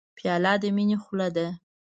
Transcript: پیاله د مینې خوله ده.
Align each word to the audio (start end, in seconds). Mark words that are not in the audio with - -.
پیاله 0.17 0.53
د 0.61 0.63
مینې 0.75 0.97
خوله 1.03 1.27
ده. 1.35 1.47